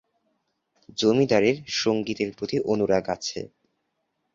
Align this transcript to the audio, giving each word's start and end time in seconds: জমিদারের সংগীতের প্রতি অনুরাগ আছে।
জমিদারের 0.97 1.57
সংগীতের 1.75 2.29
প্রতি 2.37 2.57
অনুরাগ 2.65 3.05
আছে। 3.09 3.39